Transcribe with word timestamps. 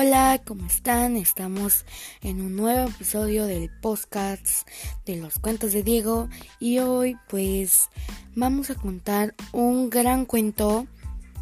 Hola, 0.00 0.40
¿cómo 0.44 0.64
están? 0.64 1.16
Estamos 1.16 1.84
en 2.22 2.40
un 2.40 2.54
nuevo 2.54 2.88
episodio 2.88 3.46
del 3.46 3.68
podcast 3.68 4.68
de 5.04 5.16
los 5.16 5.40
cuentos 5.40 5.72
de 5.72 5.82
Diego 5.82 6.28
y 6.60 6.78
hoy 6.78 7.16
pues 7.28 7.88
vamos 8.36 8.70
a 8.70 8.76
contar 8.76 9.34
un 9.50 9.90
gran 9.90 10.24
cuento 10.24 10.86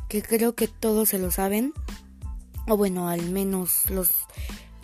que 0.09 0.23
creo 0.23 0.55
que 0.55 0.69
todos 0.69 1.11
se 1.11 1.19
lo 1.19 1.31
saben 1.31 1.75
o 2.67 2.79
bueno, 2.79 3.11
al 3.11 3.29
menos 3.29 3.91
los 3.91 4.09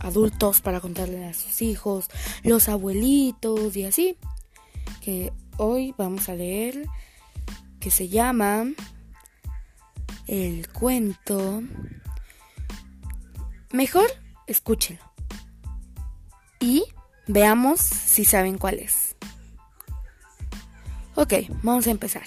adultos 0.01 0.61
para 0.61 0.81
contarle 0.81 1.25
a 1.25 1.33
sus 1.33 1.63
hijos, 1.63 2.09
los 2.43 2.69
abuelitos 2.69 3.75
y 3.75 3.85
así. 3.87 4.19
Que 5.01 5.33
hoy 5.57 5.95
vamos 5.97 6.29
a 6.29 6.35
leer 6.35 6.87
que 7.81 7.91
se 7.91 8.11
llama 8.11 8.67
El 10.27 10.69
cuento 10.69 11.63
Mejor 13.73 14.07
escúchenlo. 14.47 15.03
Y 16.61 16.85
veamos 17.27 17.81
si 17.81 18.27
saben 18.27 18.59
cuál 18.59 18.79
es. 18.79 19.17
Ok, 21.15 21.35
vamos 21.63 21.87
a 21.87 21.91
empezar. 21.91 22.25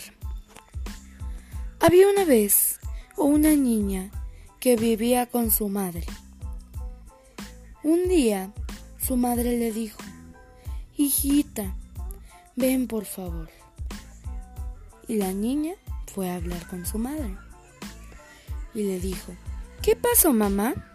Había 1.79 2.09
una 2.09 2.25
vez 2.25 2.79
una 3.15 3.51
niña 3.51 4.09
que 4.59 4.75
vivía 4.75 5.27
con 5.27 5.51
su 5.51 5.69
madre. 5.69 6.05
Un 7.83 8.07
día 8.07 8.51
su 8.97 9.15
madre 9.15 9.57
le 9.57 9.71
dijo, 9.71 10.01
hijita, 10.97 11.75
ven 12.55 12.87
por 12.87 13.05
favor. 13.05 13.49
Y 15.07 15.17
la 15.17 15.31
niña 15.31 15.75
fue 16.11 16.31
a 16.31 16.37
hablar 16.37 16.67
con 16.67 16.87
su 16.87 16.97
madre. 16.97 17.37
Y 18.73 18.83
le 18.83 18.99
dijo, 18.99 19.31
¿qué 19.83 19.95
pasó 19.95 20.33
mamá? 20.33 20.94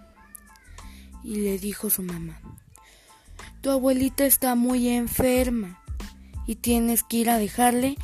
Y 1.23 1.37
le 1.37 1.59
dijo 1.59 1.91
su 1.91 2.03
mamá, 2.03 2.41
tu 3.61 3.71
abuelita 3.71 4.25
está 4.25 4.55
muy 4.55 4.89
enferma 4.89 5.83
y 6.47 6.57
tienes 6.57 7.03
que 7.03 7.19
ir 7.19 7.31
a 7.31 7.39
dejarle 7.39 7.97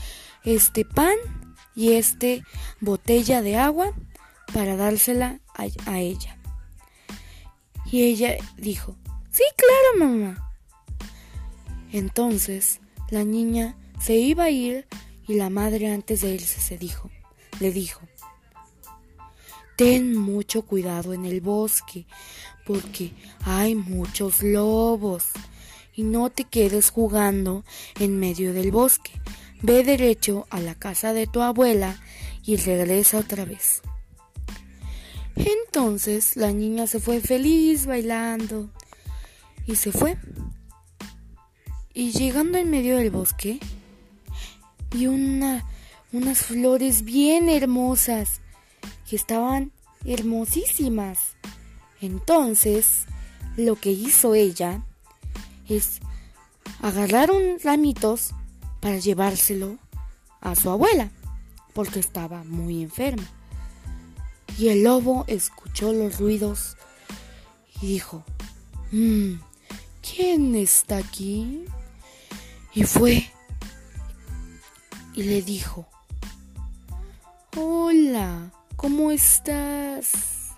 este 0.44 0.84
pan 0.84 1.16
y 1.74 1.92
este 1.92 2.44
botella 2.80 3.42
de 3.42 3.56
agua 3.56 3.92
para 4.52 4.76
dársela 4.76 5.40
a, 5.54 5.98
ella. 5.98 6.36
Y 7.90 8.02
ella 8.04 8.36
dijo, 8.56 8.96
sí, 9.30 9.42
claro, 9.56 10.10
mamá. 10.10 10.52
Entonces 11.92 12.80
la 13.10 13.24
niña 13.24 13.76
se 14.00 14.14
iba 14.14 14.44
a 14.44 14.50
ir 14.50 14.86
y 15.26 15.34
la 15.34 15.50
madre 15.50 15.92
antes 15.92 16.20
de 16.20 16.34
irse 16.34 16.60
se 16.60 16.78
dijo, 16.78 17.10
le 17.60 17.72
dijo, 17.72 18.00
ten 19.76 20.16
mucho 20.16 20.62
cuidado 20.62 21.12
en 21.12 21.26
el 21.26 21.40
bosque, 21.40 22.06
porque 22.66 23.12
hay 23.44 23.74
muchos 23.74 24.42
lobos. 24.42 25.26
Y 25.94 26.02
no 26.02 26.30
te 26.30 26.44
quedes 26.44 26.90
jugando 26.90 27.64
en 28.00 28.18
medio 28.18 28.52
del 28.52 28.70
bosque. 28.70 29.12
Ve 29.62 29.84
derecho 29.84 30.46
a 30.50 30.60
la 30.60 30.74
casa 30.74 31.12
de 31.12 31.26
tu 31.26 31.40
abuela 31.40 31.98
y 32.44 32.56
regresa 32.56 33.18
otra 33.18 33.44
vez. 33.44 33.82
Entonces 35.36 36.36
la 36.36 36.52
niña 36.52 36.86
se 36.86 37.00
fue 37.00 37.20
feliz 37.20 37.86
bailando 37.86 38.70
y 39.66 39.76
se 39.76 39.92
fue. 39.92 40.18
Y 41.94 42.12
llegando 42.12 42.58
en 42.58 42.68
medio 42.68 42.98
del 42.98 43.10
bosque, 43.10 43.58
vio 44.90 45.12
una, 45.12 45.66
unas 46.12 46.38
flores 46.38 47.04
bien 47.04 47.48
hermosas 47.48 48.42
que 49.08 49.16
estaban 49.16 49.72
hermosísimas. 50.04 51.36
Entonces, 52.00 53.06
lo 53.56 53.76
que 53.76 53.90
hizo 53.90 54.34
ella 54.34 54.82
es 55.68 56.00
agarrar 56.82 57.30
un 57.30 57.58
ramitos 57.62 58.30
para 58.80 58.98
llevárselo 58.98 59.78
a 60.40 60.54
su 60.54 60.70
abuela, 60.70 61.10
porque 61.72 61.98
estaba 61.98 62.44
muy 62.44 62.82
enferma. 62.82 63.26
Y 64.58 64.68
el 64.68 64.84
lobo 64.84 65.24
escuchó 65.26 65.92
los 65.92 66.18
ruidos 66.18 66.76
y 67.80 67.86
dijo, 67.88 68.24
mmm, 68.92 69.34
¿quién 70.02 70.54
está 70.54 70.98
aquí? 70.98 71.64
Y 72.74 72.84
fue 72.84 73.30
y 75.14 75.22
le 75.22 75.42
dijo, 75.42 75.86
hola, 77.56 78.52
¿cómo 78.76 79.10
estás? 79.10 80.54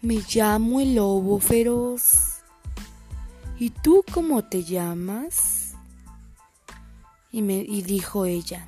Me 0.00 0.22
llamo 0.32 0.80
el 0.80 0.94
lobo 0.94 1.40
feroz. 1.40 2.42
¿Y 3.58 3.70
tú 3.70 4.04
cómo 4.12 4.44
te 4.44 4.62
llamas? 4.62 5.74
Y, 7.32 7.42
me, 7.42 7.54
y 7.56 7.82
dijo 7.82 8.24
ella. 8.24 8.66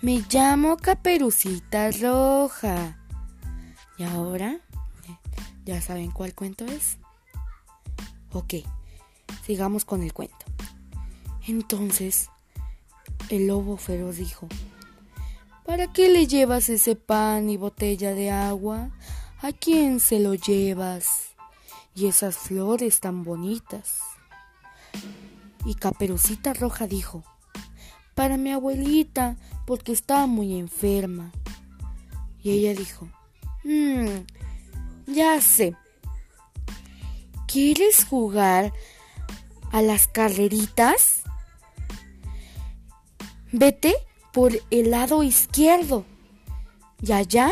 Me 0.00 0.24
llamo 0.30 0.76
Caperucita 0.76 1.90
Roja. 1.92 2.98
¿Y 3.96 4.02
ahora? 4.02 4.58
¿Ya 5.64 5.80
saben 5.80 6.10
cuál 6.10 6.34
cuento 6.34 6.66
es? 6.66 6.98
Ok, 8.32 8.54
sigamos 9.46 9.84
con 9.84 10.02
el 10.02 10.12
cuento. 10.12 10.44
Entonces, 11.46 12.28
el 13.30 13.46
lobo 13.46 13.76
feroz 13.76 14.16
dijo, 14.16 14.48
¿para 15.64 15.92
qué 15.92 16.08
le 16.08 16.26
llevas 16.26 16.68
ese 16.68 16.96
pan 16.96 17.50
y 17.50 17.56
botella 17.56 18.14
de 18.14 18.30
agua 18.30 18.90
¿A 19.44 19.52
quién 19.52 20.00
se 20.00 20.20
lo 20.20 20.32
llevas? 20.32 21.34
Y 21.94 22.06
esas 22.06 22.34
flores 22.34 23.00
tan 23.00 23.24
bonitas. 23.24 23.98
Y 25.66 25.74
Caperucita 25.74 26.54
Roja 26.54 26.86
dijo, 26.86 27.22
para 28.14 28.38
mi 28.38 28.52
abuelita, 28.52 29.36
porque 29.66 29.92
estaba 29.92 30.26
muy 30.26 30.58
enferma. 30.58 31.30
Y 32.42 32.52
ella 32.52 32.72
dijo, 32.72 33.06
mmm, 33.64 34.24
ya 35.08 35.38
sé. 35.42 35.76
¿Quieres 37.46 38.06
jugar 38.06 38.72
a 39.72 39.82
las 39.82 40.06
carreritas? 40.06 41.22
Vete 43.52 43.94
por 44.34 44.52
el 44.70 44.90
lado 44.90 45.22
izquierdo. 45.22 46.04
Y 47.00 47.12
allá 47.12 47.50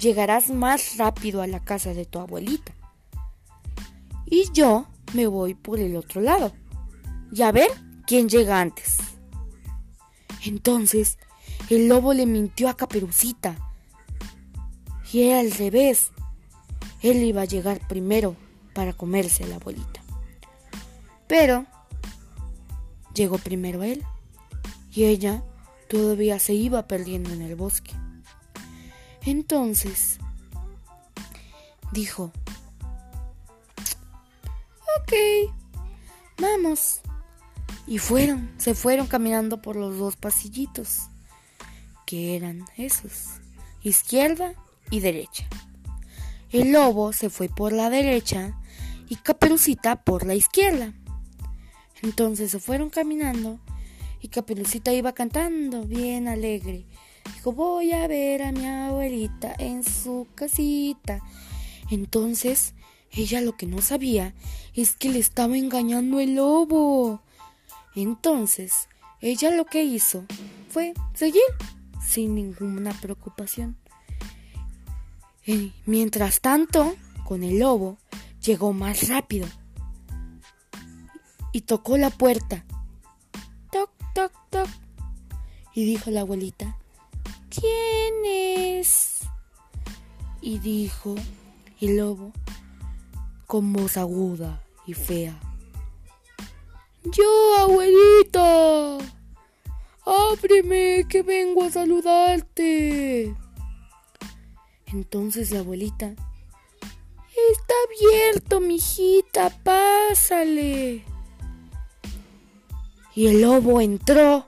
llegarás 0.00 0.50
más 0.50 0.96
rápido 0.98 1.40
a 1.40 1.46
la 1.46 1.60
casa 1.60 1.94
de 1.94 2.04
tu 2.04 2.18
abuelita. 2.18 2.74
Y 4.26 4.50
yo 4.52 4.86
me 5.14 5.28
voy 5.28 5.54
por 5.54 5.78
el 5.78 5.96
otro 5.96 6.20
lado. 6.20 6.52
Y 7.32 7.42
a 7.42 7.52
ver 7.52 7.70
quién 8.06 8.28
llega 8.28 8.60
antes. 8.60 8.96
Entonces 10.44 11.16
el 11.70 11.88
lobo 11.88 12.12
le 12.12 12.26
mintió 12.26 12.68
a 12.68 12.76
Caperucita. 12.76 13.56
Y 15.12 15.22
era 15.22 15.40
al 15.40 15.52
revés. 15.52 16.10
Él 17.02 17.22
iba 17.22 17.42
a 17.42 17.46
llegar 17.46 17.86
primero 17.86 18.34
para 18.74 18.92
comerse 18.92 19.44
a 19.44 19.46
la 19.46 19.56
abuelita. 19.56 20.02
Pero 21.28 21.66
llegó 23.14 23.38
primero 23.38 23.84
él. 23.84 24.04
Y 24.90 25.04
ella 25.04 25.44
todavía 25.88 26.38
se 26.38 26.54
iba 26.54 26.86
perdiendo 26.86 27.32
en 27.32 27.42
el 27.42 27.56
bosque. 27.56 27.92
Entonces 29.24 30.18
dijo, 31.92 32.32
ok, 35.00 35.12
vamos. 36.40 37.00
Y 37.86 37.98
fueron, 37.98 38.50
se 38.58 38.74
fueron 38.74 39.06
caminando 39.06 39.62
por 39.62 39.76
los 39.76 39.96
dos 39.98 40.16
pasillitos, 40.16 41.08
que 42.06 42.36
eran 42.36 42.64
esos, 42.76 43.40
izquierda 43.82 44.52
y 44.90 45.00
derecha. 45.00 45.46
El 46.50 46.72
lobo 46.72 47.12
se 47.12 47.30
fue 47.30 47.48
por 47.48 47.72
la 47.72 47.90
derecha 47.90 48.58
y 49.08 49.16
Caperucita 49.16 49.96
por 49.96 50.26
la 50.26 50.34
izquierda. 50.34 50.92
Entonces 52.02 52.50
se 52.50 52.60
fueron 52.60 52.90
caminando 52.90 53.58
y 54.20 54.28
Caperucita 54.28 54.92
iba 54.92 55.12
cantando 55.12 55.84
bien 55.84 56.28
alegre 56.28 56.86
Dijo, 57.34 57.52
voy 57.52 57.92
a 57.92 58.06
ver 58.06 58.42
a 58.42 58.52
mi 58.52 58.66
abuelita 58.66 59.54
en 59.58 59.84
su 59.84 60.26
casita. 60.34 61.20
Entonces, 61.90 62.74
ella 63.12 63.40
lo 63.40 63.56
que 63.56 63.66
no 63.66 63.80
sabía 63.80 64.34
es 64.74 64.96
que 64.96 65.10
le 65.10 65.18
estaba 65.18 65.56
engañando 65.56 66.20
el 66.20 66.36
lobo. 66.36 67.22
Entonces, 67.94 68.88
ella 69.20 69.50
lo 69.50 69.64
que 69.64 69.84
hizo 69.84 70.24
fue 70.68 70.94
seguir 71.14 71.42
sin 72.04 72.34
ninguna 72.34 72.92
preocupación. 72.92 73.76
Y 75.44 75.72
mientras 75.86 76.40
tanto, 76.40 76.94
con 77.24 77.42
el 77.42 77.58
lobo, 77.58 77.98
llegó 78.42 78.72
más 78.72 79.08
rápido 79.08 79.46
y 81.52 81.62
tocó 81.62 81.96
la 81.96 82.10
puerta. 82.10 82.64
Toc, 84.18 84.32
toc. 84.50 84.68
Y 85.72 85.84
dijo 85.84 86.10
la 86.10 86.22
abuelita, 86.22 86.76
¿quién 87.50 88.24
es? 88.24 89.20
Y 90.40 90.58
dijo, 90.58 91.14
el 91.80 91.98
lobo, 91.98 92.32
con 93.46 93.72
voz 93.72 93.96
aguda 93.96 94.60
y 94.88 94.94
fea. 94.94 95.38
Yo, 97.04 97.58
abuelita. 97.60 98.98
Ábreme, 100.04 101.06
que 101.08 101.22
vengo 101.22 101.62
a 101.62 101.70
saludarte. 101.70 103.36
Entonces 104.86 105.52
la 105.52 105.60
abuelita. 105.60 106.06
Está 107.52 107.74
abierto, 107.86 108.58
mijita, 108.58 109.50
pásale. 109.62 111.04
Y 113.18 113.26
el 113.26 113.40
lobo 113.40 113.80
entró. 113.80 114.46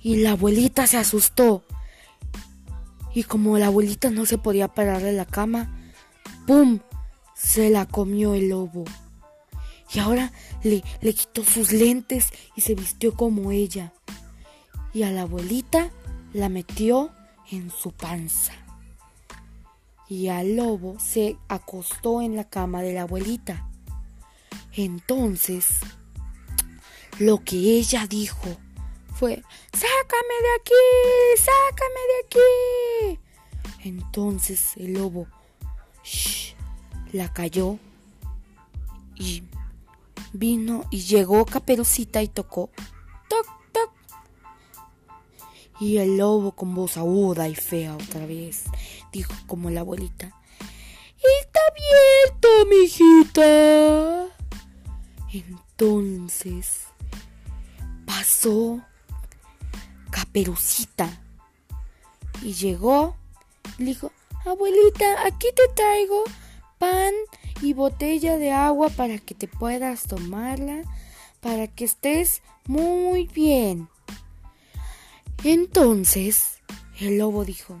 Y 0.00 0.16
la 0.16 0.30
abuelita 0.30 0.86
se 0.86 0.96
asustó. 0.96 1.62
Y 3.12 3.24
como 3.24 3.58
la 3.58 3.66
abuelita 3.66 4.08
no 4.08 4.24
se 4.24 4.38
podía 4.38 4.68
parar 4.68 5.02
de 5.02 5.12
la 5.12 5.26
cama, 5.26 5.78
¡pum! 6.46 6.78
Se 7.34 7.68
la 7.68 7.84
comió 7.84 8.32
el 8.32 8.48
lobo. 8.48 8.84
Y 9.92 9.98
ahora 9.98 10.32
le, 10.62 10.82
le 11.02 11.12
quitó 11.12 11.44
sus 11.44 11.70
lentes 11.70 12.30
y 12.54 12.62
se 12.62 12.74
vistió 12.74 13.12
como 13.12 13.52
ella. 13.52 13.92
Y 14.94 15.02
a 15.02 15.10
la 15.10 15.20
abuelita 15.20 15.90
la 16.32 16.48
metió 16.48 17.10
en 17.50 17.70
su 17.70 17.92
panza. 17.92 18.54
Y 20.08 20.28
al 20.28 20.56
lobo 20.56 20.98
se 20.98 21.36
acostó 21.48 22.22
en 22.22 22.36
la 22.36 22.44
cama 22.44 22.80
de 22.80 22.94
la 22.94 23.02
abuelita. 23.02 23.68
Entonces, 24.72 25.80
lo 27.18 27.42
que 27.42 27.56
ella 27.56 28.06
dijo 28.06 28.56
fue, 29.14 29.42
sácame 29.72 30.34
de 30.42 30.54
aquí, 30.60 30.74
sácame 31.38 32.00
de 32.10 32.18
aquí. 32.26 33.88
Entonces 33.88 34.72
el 34.76 34.94
lobo 34.94 35.26
la 37.12 37.32
cayó 37.32 37.78
y 39.14 39.44
vino 40.32 40.84
y 40.90 41.00
llegó 41.00 41.46
Caperucita 41.46 42.22
y 42.22 42.28
tocó. 42.28 42.70
Toc, 43.28 43.46
toc. 43.72 43.90
Y 45.80 45.96
el 45.98 46.18
lobo 46.18 46.52
con 46.52 46.74
voz 46.74 46.98
aguda 46.98 47.48
y 47.48 47.54
fea 47.54 47.94
otra 47.94 48.26
vez 48.26 48.64
dijo 49.12 49.32
como 49.46 49.70
la 49.70 49.80
abuelita. 49.80 50.38
Está 51.40 51.60
abierto, 51.70 52.48
mijita. 52.68 54.28
Entonces 55.32 56.85
pasó 58.26 58.80
Caperucita 60.10 61.08
y 62.42 62.54
llegó. 62.54 63.14
Le 63.78 63.86
dijo, 63.86 64.10
abuelita, 64.44 65.24
aquí 65.24 65.46
te 65.54 65.68
traigo 65.76 66.24
pan 66.78 67.12
y 67.62 67.72
botella 67.72 68.36
de 68.36 68.50
agua 68.50 68.88
para 68.88 69.18
que 69.18 69.34
te 69.36 69.46
puedas 69.46 70.04
tomarla, 70.04 70.82
para 71.40 71.68
que 71.68 71.84
estés 71.84 72.42
muy 72.66 73.28
bien. 73.28 73.88
Entonces 75.44 76.58
el 76.98 77.18
lobo 77.18 77.44
dijo, 77.44 77.80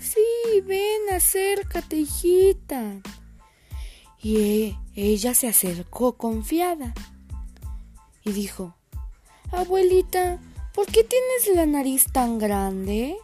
sí, 0.00 0.60
ven, 0.66 1.14
acércate, 1.14 1.96
hijita. 1.96 3.00
Y 4.22 4.36
e, 4.36 4.78
ella 4.96 5.32
se 5.32 5.48
acercó 5.48 6.18
confiada 6.18 6.92
y 8.22 8.32
dijo, 8.32 8.74
abuelita, 9.52 10.38
¿por 10.74 10.86
qué 10.86 11.04
tienes 11.04 11.56
la 11.56 11.66
nariz 11.66 12.06
tan 12.12 12.38
grande? 12.38 13.16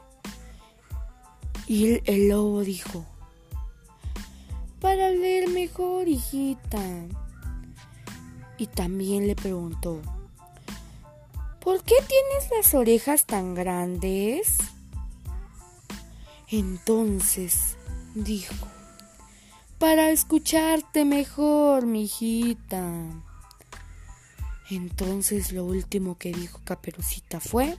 Y 1.66 2.00
el, 2.10 2.28
lobo 2.28 2.60
dijo, 2.60 3.04
para 4.80 5.10
leer 5.10 5.48
mejor, 5.48 6.08
hijita. 6.08 6.80
Y 8.58 8.68
también 8.68 9.26
le 9.26 9.34
preguntó, 9.34 10.00
¿por 11.60 11.82
qué 11.82 11.96
tienes 12.06 12.50
las 12.56 12.74
orejas 12.74 13.26
tan 13.26 13.54
grandes? 13.54 14.58
Entonces 16.48 17.76
dijo, 18.14 18.54
para 19.78 20.10
escucharte 20.10 21.04
mejor, 21.04 21.84
mi 21.84 22.04
hijita. 22.04 23.25
Entonces 24.68 25.52
lo 25.52 25.64
último 25.64 26.18
que 26.18 26.32
dijo 26.32 26.60
Caperucita 26.64 27.38
fue, 27.38 27.78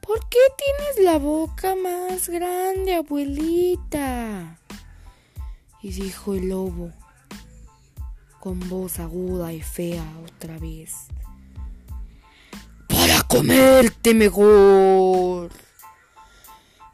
¿por 0.00 0.18
qué 0.30 0.38
tienes 0.56 1.04
la 1.04 1.18
boca 1.18 1.74
más 1.76 2.30
grande, 2.30 2.94
abuelita? 2.94 4.58
Y 5.82 5.92
dijo 5.92 6.34
el 6.34 6.48
lobo, 6.48 6.92
con 8.38 8.66
voz 8.70 8.98
aguda 8.98 9.52
y 9.52 9.60
fea 9.60 10.04
otra 10.24 10.58
vez, 10.58 11.08
para 12.88 13.22
comerte 13.24 14.14
mejor. 14.14 15.50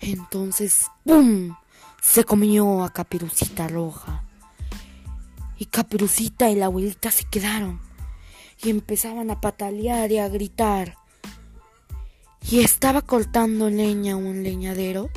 Entonces, 0.01 0.87
¡pum! 1.05 1.55
Se 2.03 2.25
comió 2.25 2.83
a 2.83 2.93
Caperucita 2.93 3.69
Roja. 3.69 4.25
Y 5.59 5.67
Caperucita 5.67 6.51
y 6.51 6.57
la 6.57 6.67
abuelita 6.67 7.11
se 7.11 7.25
quedaron 7.25 7.86
y 8.63 8.71
empezaban 8.71 9.31
a 9.31 9.41
patalear 9.41 10.11
y 10.13 10.19
a 10.19 10.29
gritar. 10.29 10.97
Y 12.49 12.61
estaba 12.61 13.03
cortando 13.03 13.71
leña 13.71 14.17
un 14.17 14.43
leñadero 14.43 15.11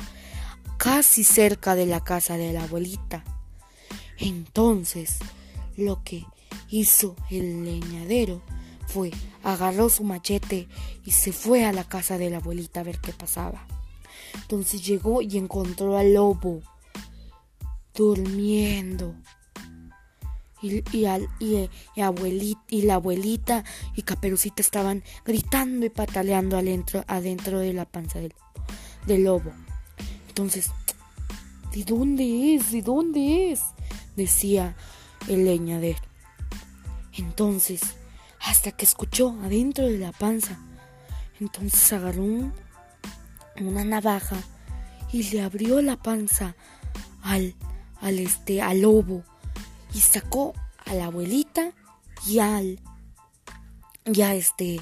casi 0.76 1.24
cerca 1.24 1.74
de 1.74 1.86
la 1.86 2.02
casa 2.02 2.36
de 2.36 2.52
la 2.52 2.64
abuelita. 2.64 3.24
Entonces, 4.18 5.18
lo 5.76 6.02
que 6.02 6.24
hizo 6.68 7.16
el 7.30 7.64
leñadero 7.64 8.42
fue 8.86 9.10
agarró 9.42 9.88
su 9.88 10.04
machete 10.04 10.68
y 11.04 11.12
se 11.12 11.32
fue 11.32 11.64
a 11.64 11.72
la 11.72 11.84
casa 11.84 12.18
de 12.18 12.30
la 12.30 12.38
abuelita 12.38 12.80
a 12.80 12.84
ver 12.84 12.98
qué 12.98 13.12
pasaba. 13.12 13.66
Entonces 14.34 14.84
llegó 14.84 15.22
y 15.22 15.38
encontró 15.38 15.96
al 15.96 16.14
lobo 16.14 16.60
durmiendo. 17.94 19.14
Y, 20.62 20.82
y, 20.92 21.06
y, 21.94 22.00
abuelita, 22.00 22.60
y 22.68 22.82
la 22.82 22.94
abuelita 22.94 23.64
y 23.96 24.02
Caperucita 24.02 24.60
estaban 24.60 25.02
gritando 25.24 25.86
y 25.86 25.90
pataleando 25.90 26.58
adentro, 26.58 27.04
adentro 27.06 27.60
de 27.60 27.72
la 27.72 27.86
panza 27.86 28.18
del, 28.18 28.34
del 29.06 29.24
lobo. 29.24 29.52
Entonces, 30.28 30.70
¿de 31.72 31.84
dónde 31.84 32.54
es? 32.54 32.72
¿De 32.72 32.82
dónde 32.82 33.52
es? 33.52 33.62
decía 34.16 34.76
el 35.28 35.44
leñadero. 35.44 36.00
Entonces, 37.16 37.80
hasta 38.40 38.72
que 38.72 38.84
escuchó 38.84 39.36
adentro 39.42 39.86
de 39.86 39.98
la 39.98 40.12
panza, 40.12 40.58
entonces 41.40 41.92
agarró 41.92 42.52
una 43.60 43.84
navaja 43.84 44.36
y 45.12 45.22
le 45.30 45.42
abrió 45.42 45.80
la 45.82 45.96
panza 45.96 46.54
al, 47.22 47.54
al 48.00 48.18
este, 48.18 48.62
al 48.62 48.82
lobo 48.82 49.24
y 49.94 50.00
sacó 50.00 50.54
a 50.86 50.94
la 50.94 51.06
abuelita 51.06 51.72
y 52.26 52.38
al 52.38 52.80
ya 54.04 54.34
este 54.34 54.80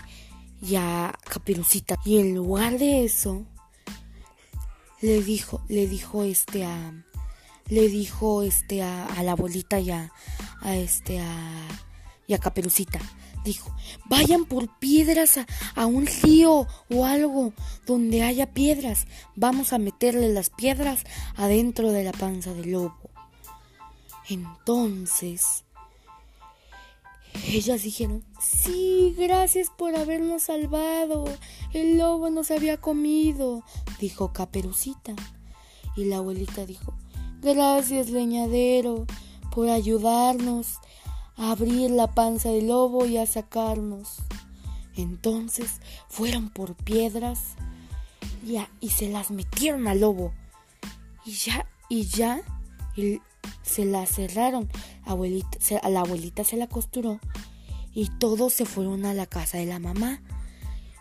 ya 0.60 1.12
caperucita. 1.24 1.96
Y 2.04 2.18
en 2.18 2.34
lugar 2.34 2.78
de 2.78 3.04
eso 3.04 3.46
le 5.00 5.22
dijo 5.22 5.62
le 5.68 5.86
dijo 5.86 6.24
este 6.24 6.64
a 6.64 7.04
le 7.66 7.88
dijo 7.88 8.42
este 8.42 8.82
a, 8.82 9.06
a 9.06 9.22
la 9.22 9.32
abuelita 9.32 9.78
y 9.78 9.90
a, 9.90 10.12
a 10.60 10.76
este 10.76 11.20
a 11.20 11.68
y 12.26 12.34
a 12.34 12.38
caperucita. 12.38 13.00
Dijo 13.44 13.74
vayan 14.06 14.44
por 14.44 14.78
piedras 14.78 15.38
a, 15.38 15.46
a 15.74 15.86
un 15.86 16.06
río 16.06 16.66
o 16.90 17.04
algo 17.04 17.52
donde 17.86 18.22
haya 18.22 18.52
piedras. 18.52 19.06
Vamos 19.36 19.72
a 19.72 19.78
meterle 19.78 20.32
las 20.32 20.50
piedras 20.50 21.04
adentro 21.36 21.92
de 21.92 22.04
la 22.04 22.12
panza 22.12 22.52
del 22.52 22.72
lobo 22.72 23.07
entonces, 24.28 25.64
ellas 27.46 27.82
dijeron, 27.82 28.24
sí, 28.40 29.14
gracias 29.16 29.70
por 29.70 29.96
habernos 29.96 30.44
salvado. 30.44 31.24
El 31.72 31.98
lobo 31.98 32.28
nos 32.30 32.50
había 32.50 32.78
comido, 32.78 33.62
dijo 34.00 34.32
Caperucita. 34.32 35.14
Y 35.96 36.04
la 36.04 36.18
abuelita 36.18 36.66
dijo, 36.66 36.94
gracias, 37.40 38.10
leñadero, 38.10 39.06
por 39.50 39.68
ayudarnos 39.68 40.78
a 41.36 41.52
abrir 41.52 41.90
la 41.90 42.08
panza 42.08 42.50
del 42.50 42.68
lobo 42.68 43.06
y 43.06 43.16
a 43.16 43.26
sacarnos. 43.26 44.16
Entonces 44.94 45.80
fueron 46.08 46.50
por 46.50 46.74
piedras 46.74 47.54
y, 48.44 48.58
y 48.80 48.90
se 48.90 49.08
las 49.08 49.30
metieron 49.30 49.86
al 49.88 50.00
lobo. 50.00 50.32
Y 51.24 51.32
ya, 51.32 51.66
y 51.88 52.04
ya, 52.04 52.42
el, 53.02 53.20
se 53.62 53.84
la 53.84 54.06
cerraron. 54.06 54.68
Abuelita, 55.04 55.58
a 55.82 55.88
la 55.88 56.00
abuelita 56.00 56.44
se 56.44 56.56
la 56.56 56.66
costuró 56.66 57.20
y 57.94 58.08
todos 58.18 58.52
se 58.52 58.64
fueron 58.64 59.04
a 59.06 59.14
la 59.14 59.26
casa 59.26 59.58
de 59.58 59.66
la 59.66 59.78
mamá. 59.78 60.22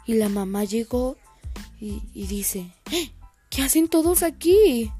Y 0.06 0.14
la 0.14 0.30
mamá 0.30 0.64
llegó 0.64 1.18
y, 1.80 2.02
dice, 2.14 2.72
¿Eh? 2.92 3.12
¿qué 3.50 3.62
hacen 3.62 3.88
todos 3.88 4.24
aquí? 4.24 4.92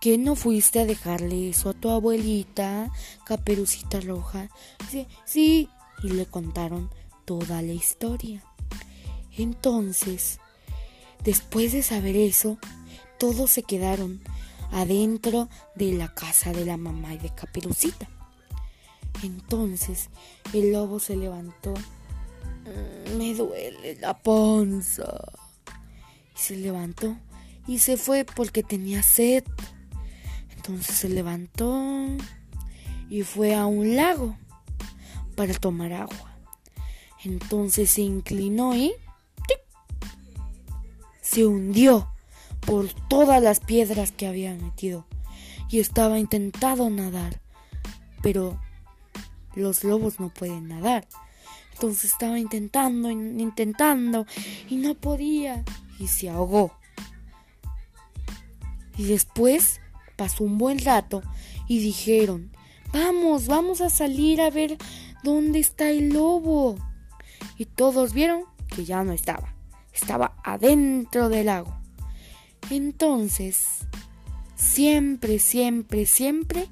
¿qué 0.00 0.18
no 0.18 0.36
fuiste 0.36 0.80
a 0.80 0.86
dejarle 0.86 1.50
eso 1.50 1.70
a 1.70 1.74
tu 1.74 1.90
abuelita, 1.90 2.92
Caperucita 3.24 4.00
Roja? 4.00 4.48
Sí, 4.90 5.06
sí, 5.24 5.68
y 6.02 6.10
le 6.10 6.26
contaron 6.26 6.90
toda 7.24 7.62
la 7.62 7.72
historia. 7.72 8.44
Entonces, 9.36 10.40
después 11.24 11.72
de 11.72 11.82
saber 11.82 12.16
eso, 12.16 12.58
todos 13.18 13.50
se 13.50 13.62
quedaron 13.62 14.20
adentro 14.72 15.48
de 15.74 15.92
la 15.92 16.14
casa 16.14 16.52
de 16.52 16.64
la 16.64 16.76
mamá 16.76 17.14
y 17.14 17.18
de 17.18 17.34
Caperucita. 17.34 18.08
Entonces 19.22 20.10
el 20.52 20.72
lobo 20.72 21.00
se 21.00 21.16
levantó. 21.16 21.74
Mm, 21.74 23.16
me 23.16 23.34
duele 23.34 23.96
la 23.96 24.18
panza. 24.18 25.32
Y 26.34 26.38
se 26.38 26.56
levantó 26.56 27.16
y 27.66 27.78
se 27.80 27.96
fue 27.96 28.24
porque 28.24 28.62
tenía 28.62 29.02
sed. 29.02 29.44
Entonces 30.56 30.96
se 30.96 31.08
levantó 31.08 32.06
y 33.10 33.22
fue 33.22 33.54
a 33.54 33.66
un 33.66 33.96
lago 33.96 34.36
para 35.34 35.54
tomar 35.54 35.92
agua. 35.92 36.36
Entonces 37.24 37.90
se 37.90 38.02
inclinó 38.02 38.74
y 38.74 38.92
se 41.20 41.46
hundió 41.46 42.08
por 42.68 42.92
todas 43.08 43.42
las 43.42 43.60
piedras 43.60 44.12
que 44.12 44.26
había 44.26 44.54
metido 44.54 45.06
y 45.70 45.80
estaba 45.80 46.18
intentando 46.18 46.90
nadar, 46.90 47.40
pero 48.20 48.60
los 49.54 49.84
lobos 49.84 50.20
no 50.20 50.28
pueden 50.28 50.68
nadar. 50.68 51.08
Entonces 51.72 52.12
estaba 52.12 52.38
intentando, 52.38 53.10
intentando 53.10 54.26
y 54.68 54.76
no 54.76 54.94
podía 54.94 55.64
y 55.98 56.08
se 56.08 56.28
ahogó. 56.28 56.72
Y 58.98 59.04
después 59.04 59.80
pasó 60.16 60.44
un 60.44 60.58
buen 60.58 60.78
rato 60.78 61.22
y 61.68 61.78
dijeron, 61.78 62.50
vamos, 62.92 63.46
vamos 63.46 63.80
a 63.80 63.88
salir 63.88 64.42
a 64.42 64.50
ver 64.50 64.76
dónde 65.22 65.58
está 65.58 65.88
el 65.88 66.10
lobo. 66.10 66.76
Y 67.56 67.64
todos 67.64 68.12
vieron 68.12 68.42
que 68.68 68.84
ya 68.84 69.04
no 69.04 69.12
estaba, 69.12 69.54
estaba 69.94 70.36
adentro 70.44 71.30
del 71.30 71.46
lago. 71.46 71.87
Entonces, 72.70 73.86
siempre, 74.56 75.38
siempre, 75.38 76.06
siempre, 76.06 76.68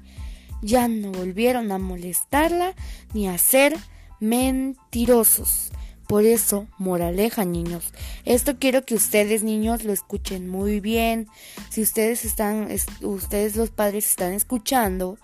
ya 0.61 0.87
no 0.87 1.11
volvieron 1.11 1.71
a 1.71 1.77
molestarla 1.77 2.75
ni 3.13 3.27
a 3.27 3.37
ser 3.37 3.75
mentirosos. 4.19 5.71
Por 6.07 6.25
eso, 6.25 6.67
moraleja, 6.77 7.43
niños. 7.43 7.91
Esto 8.23 8.57
quiero 8.57 8.85
que 8.85 8.95
ustedes, 8.95 9.43
niños, 9.43 9.83
lo 9.83 9.91
escuchen 9.91 10.47
muy 10.47 10.79
bien. 10.79 11.27
Si 11.69 11.81
ustedes 11.81 12.23
están, 12.23 12.69
ustedes 13.01 13.57
los 13.57 13.71
padres 13.71 14.09
están 14.09 14.33
escuchando, 14.33 15.17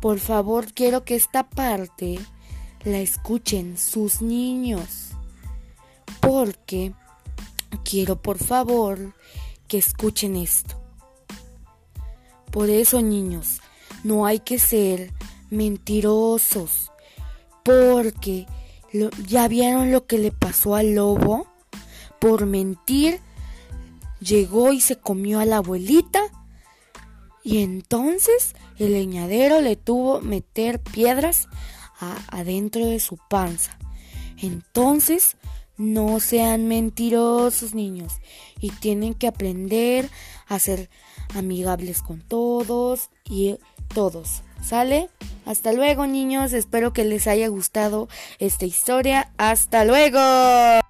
por 0.00 0.20
favor, 0.20 0.72
quiero 0.72 1.04
que 1.04 1.16
esta 1.16 1.48
parte 1.50 2.20
la 2.84 2.98
escuchen 2.98 3.76
sus 3.76 4.22
niños. 4.22 5.10
Porque 6.20 6.92
quiero, 7.82 8.22
por 8.22 8.38
favor, 8.38 9.14
escuchen 9.78 10.36
esto. 10.36 10.80
Por 12.50 12.70
eso, 12.70 13.02
niños, 13.02 13.60
no 14.04 14.26
hay 14.26 14.38
que 14.38 14.58
ser 14.58 15.12
mentirosos, 15.50 16.92
porque 17.64 18.46
ya 19.26 19.48
vieron 19.48 19.90
lo 19.90 20.06
que 20.06 20.18
le 20.18 20.30
pasó 20.30 20.74
al 20.76 20.94
lobo. 20.94 21.46
Por 22.20 22.46
mentir, 22.46 23.20
llegó 24.20 24.72
y 24.72 24.80
se 24.80 24.96
comió 24.96 25.40
a 25.40 25.44
la 25.44 25.58
abuelita. 25.58 26.20
Y 27.42 27.62
entonces 27.62 28.54
el 28.78 28.92
leñadero 28.92 29.60
le 29.60 29.76
tuvo 29.76 30.20
meter 30.20 30.80
piedras 30.80 31.48
adentro 32.28 32.86
de 32.86 33.00
su 33.00 33.18
panza. 33.28 33.78
Entonces 34.38 35.36
no 35.76 36.20
sean 36.20 36.68
mentirosos, 36.68 37.74
niños, 37.74 38.14
y 38.60 38.70
tienen 38.70 39.14
que 39.14 39.26
aprender 39.26 40.08
a 40.48 40.58
ser 40.58 40.88
amigables 41.34 42.02
con 42.02 42.20
todos 42.20 43.10
y 43.24 43.56
todos. 43.92 44.42
¿Sale? 44.62 45.10
Hasta 45.44 45.72
luego, 45.72 46.06
niños. 46.06 46.52
Espero 46.52 46.92
que 46.92 47.04
les 47.04 47.26
haya 47.26 47.48
gustado 47.48 48.08
esta 48.38 48.64
historia. 48.64 49.30
Hasta 49.36 49.84
luego. 49.84 50.83